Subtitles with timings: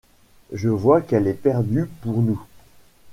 [0.51, 2.41] Je vois qu’elle est perdue pour nous…